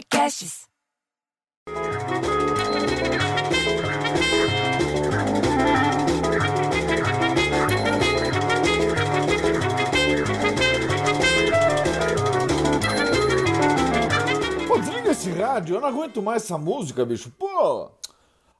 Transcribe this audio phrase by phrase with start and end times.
[0.00, 0.66] Podcasts.
[14.66, 17.30] Pô, desliga esse rádio, eu não aguento mais essa música, bicho.
[17.38, 17.90] Pô!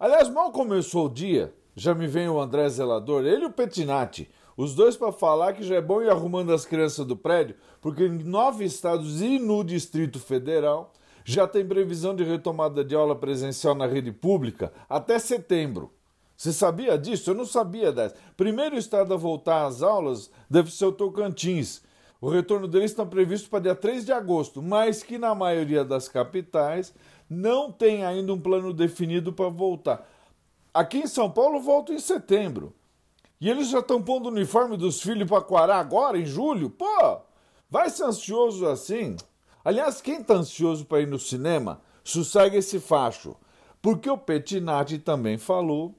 [0.00, 4.28] Aliás, mal começou o dia, já me vem o André Zelador, ele e o Petinati.
[4.56, 8.04] Os dois para falar que já é bom ir arrumando as crianças do prédio, porque
[8.04, 10.92] em nove estados e no Distrito Federal
[11.30, 15.92] já tem previsão de retomada de aula presencial na rede pública até setembro.
[16.34, 17.28] Você sabia disso?
[17.28, 18.16] Eu não sabia dessa.
[18.34, 21.82] Primeiro estado a voltar às aulas deve ser o Tocantins.
[22.18, 26.08] O retorno deles está previsto para dia 3 de agosto, mas que na maioria das
[26.08, 26.94] capitais
[27.28, 30.08] não tem ainda um plano definido para voltar.
[30.72, 32.72] Aqui em São Paulo volta em setembro.
[33.38, 36.70] E eles já estão pondo o uniforme dos filhos para Quará agora, em julho?
[36.70, 37.18] Pô,
[37.68, 39.14] vai ser ansioso assim?
[39.68, 43.36] Aliás, quem está ansioso para ir no cinema, sossegue esse facho.
[43.82, 45.94] Porque o Petinati também falou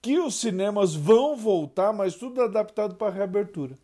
[0.00, 3.76] que os cinemas vão voltar, mas tudo adaptado para a reabertura.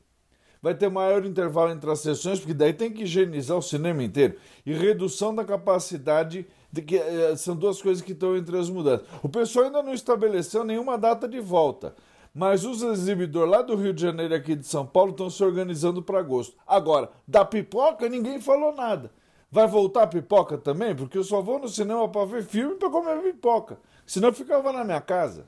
[0.62, 4.36] Vai ter maior intervalo entre as sessões, porque daí tem que higienizar o cinema inteiro.
[4.64, 9.04] E redução da capacidade, de que, eh, são duas coisas que estão entre as mudanças.
[9.20, 11.92] O pessoal ainda não estabeleceu nenhuma data de volta.
[12.38, 15.42] Mas os exibidores lá do Rio de Janeiro e aqui de São Paulo estão se
[15.42, 16.56] organizando para agosto.
[16.64, 19.10] Agora, da pipoca ninguém falou nada.
[19.50, 20.94] Vai voltar a pipoca também?
[20.94, 23.80] Porque eu só vou no cinema para ver filme para comer pipoca.
[24.06, 25.46] Senão eu ficava na minha casa.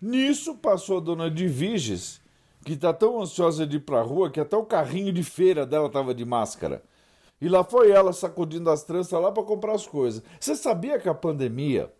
[0.00, 2.20] Nisso passou a dona de Viges,
[2.64, 5.66] que está tão ansiosa de ir para a rua que até o carrinho de feira
[5.66, 6.80] dela estava de máscara.
[7.40, 10.22] E lá foi ela sacudindo as tranças lá para comprar as coisas.
[10.38, 11.92] Você sabia que a pandemia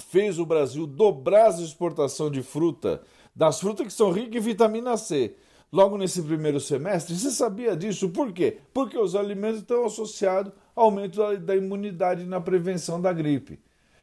[0.00, 3.02] fez o Brasil dobrar as exportações de fruta,
[3.34, 5.36] das frutas que são ricas em vitamina C?
[5.72, 8.08] Logo nesse primeiro semestre, você sabia disso?
[8.10, 8.58] Por quê?
[8.72, 13.58] Porque os alimentos estão associados ao aumento da imunidade na prevenção da gripe.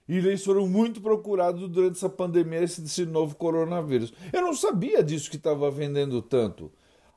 [0.07, 4.13] E eles foram muito procurados durante essa pandemia, esse, novo coronavírus.
[4.33, 6.69] Eu não sabia disso que estava vendendo tanto.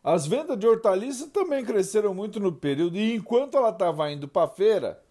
[0.05, 4.45] As vendas de hortaliças também cresceram muito no período, e enquanto ela estava indo para
[4.45, 5.03] a feira,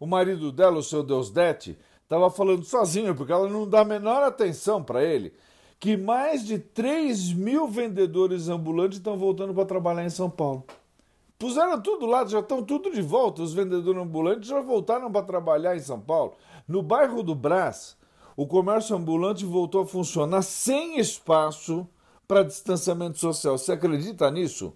[0.00, 1.78] o marido dela, o seu Deus Dete,
[2.12, 5.32] estava falando sozinho, porque ela não dá a menor atenção para ele,
[5.80, 10.64] que mais de 3 mil vendedores ambulantes estão voltando para trabalhar em São Paulo.
[11.38, 13.42] Puseram tudo lá, já estão tudo de volta.
[13.42, 16.34] Os vendedores ambulantes já voltaram para trabalhar em São Paulo.
[16.68, 17.96] No bairro do Brás,
[18.36, 21.88] o comércio ambulante voltou a funcionar sem espaço
[22.28, 23.58] para distanciamento social.
[23.58, 24.72] Você acredita nisso?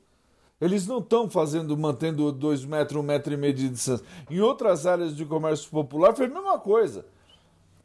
[0.61, 4.05] Eles não estão fazendo, mantendo dois metros, um metro e meio de distância.
[4.29, 7.05] Em outras áreas de comércio popular foi a mesma coisa.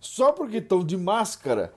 [0.01, 1.71] Só porque estão de máscara,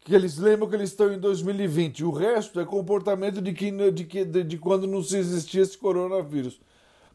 [0.00, 2.04] que eles lembram que eles estão em 2020.
[2.04, 5.76] O resto é comportamento de, que, de, que, de, de quando não se existia esse
[5.76, 6.60] coronavírus.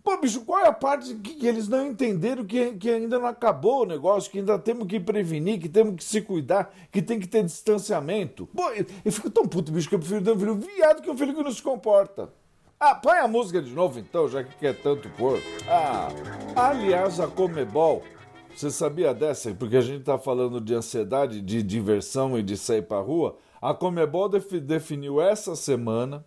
[0.03, 3.27] Pô, bicho, qual é a parte que, que eles não entenderam que, que ainda não
[3.27, 7.17] acabou o negócio, que ainda temos que prevenir, que temos que se cuidar, que tem
[7.17, 8.45] que ter distanciamento?
[8.47, 11.09] Pô, eu, eu fico tão puto, bicho, que eu prefiro ter um filho viado que
[11.09, 12.29] um filho que não se comporta.
[12.77, 15.39] Ah, põe a música de novo então, já que quer tanto pôr.
[15.69, 16.09] Ah,
[16.55, 18.03] aliás, a Comebol
[18.55, 19.53] você sabia dessa?
[19.53, 23.37] Porque a gente está falando de ansiedade, de diversão e de sair para rua.
[23.61, 26.25] A Comebol definiu essa semana,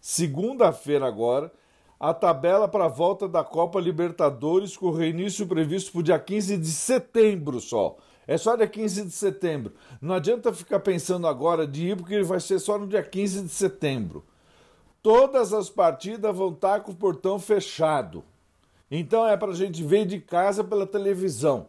[0.00, 1.52] segunda-feira agora,
[1.98, 6.18] a tabela para a volta da Copa Libertadores com o reinício previsto para o dia
[6.18, 7.96] 15 de setembro só.
[8.26, 9.72] É só dia 15 de setembro.
[10.00, 13.48] Não adianta ficar pensando agora de ir, porque vai ser só no dia 15 de
[13.48, 14.24] setembro.
[15.02, 18.24] Todas as partidas vão estar com o portão fechado.
[18.96, 21.66] Então é para a gente ver de casa pela televisão.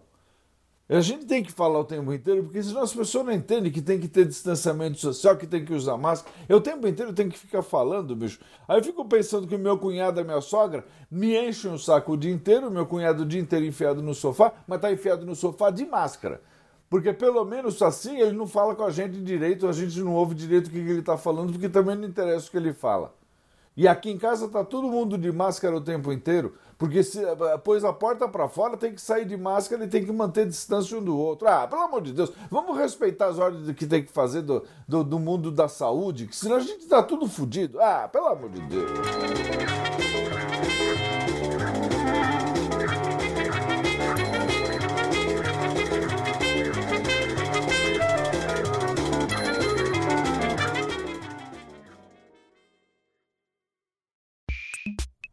[0.87, 3.81] A gente tem que falar o tempo inteiro, porque senão as pessoas não entendem que
[3.81, 6.31] tem que ter distanciamento social, que tem que usar máscara.
[6.47, 8.39] Eu o tempo inteiro tenho que ficar falando, bicho.
[8.67, 12.17] Aí eu fico pensando que meu cunhado e minha sogra me enchem o saco o
[12.17, 15.71] dia inteiro, meu cunhado o dia inteiro enfiado no sofá, mas tá enfiado no sofá
[15.71, 16.39] de máscara.
[16.87, 20.35] Porque pelo menos assim ele não fala com a gente direito, a gente não ouve
[20.35, 23.11] direito o que ele está falando, porque também não interessa o que ele fala.
[23.77, 27.19] E aqui em casa tá todo mundo de máscara o tempo inteiro, porque se
[27.63, 30.97] pôs a porta para fora, tem que sair de máscara e tem que manter distância
[30.97, 31.45] um do outro.
[31.47, 35.03] Ah, pelo amor de Deus, vamos respeitar as ordens que tem que fazer do, do,
[35.03, 37.81] do mundo da saúde, que senão a gente tá tudo fodido.
[37.81, 38.91] Ah, pelo amor de Deus.